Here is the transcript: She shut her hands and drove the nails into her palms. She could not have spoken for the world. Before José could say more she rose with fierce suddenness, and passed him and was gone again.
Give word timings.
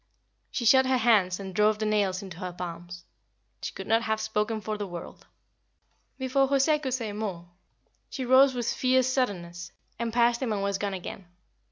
She 0.49 0.65
shut 0.65 0.87
her 0.87 0.97
hands 0.97 1.39
and 1.39 1.53
drove 1.53 1.77
the 1.77 1.85
nails 1.85 2.23
into 2.23 2.37
her 2.39 2.51
palms. 2.51 3.03
She 3.61 3.71
could 3.71 3.85
not 3.85 4.01
have 4.01 4.19
spoken 4.19 4.59
for 4.59 4.75
the 4.75 4.87
world. 4.87 5.27
Before 6.17 6.49
José 6.49 6.81
could 6.81 6.95
say 6.95 7.13
more 7.13 7.45
she 8.09 8.25
rose 8.25 8.55
with 8.55 8.73
fierce 8.73 9.05
suddenness, 9.07 9.71
and 9.99 10.11
passed 10.11 10.41
him 10.41 10.51
and 10.53 10.63
was 10.63 10.79
gone 10.79 10.95
again. 10.95 11.27